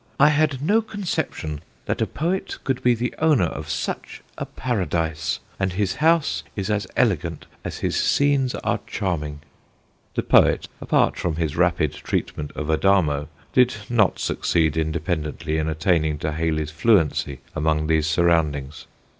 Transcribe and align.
"I 0.19 0.29
had 0.29 0.63
no 0.63 0.81
conception 0.81 1.61
that 1.85 2.01
a 2.01 2.07
poet 2.07 2.57
could 2.63 2.81
be 2.81 2.95
the 2.95 3.13
owner 3.19 3.45
of 3.45 3.69
such 3.69 4.23
a 4.35 4.47
paradise, 4.47 5.39
and 5.59 5.73
his 5.73 5.97
house 5.97 6.41
is 6.55 6.71
as 6.71 6.87
elegant 6.97 7.45
as 7.63 7.77
his 7.85 7.97
scenes 7.97 8.55
are 8.55 8.79
charming." 8.87 9.41
The 10.15 10.23
poet, 10.23 10.67
apart 10.81 11.17
from 11.19 11.35
his 11.35 11.55
rapid 11.55 11.93
treatment 11.93 12.49
of 12.55 12.71
Adamo, 12.71 13.29
did 13.53 13.75
not 13.91 14.17
succeed 14.17 14.75
independently 14.75 15.59
in 15.59 15.69
attaining 15.69 16.17
to 16.17 16.31
Hayley's 16.31 16.71
fluency 16.71 17.41
among 17.55 17.85
these 17.85 18.07
surroundings. 18.07 18.87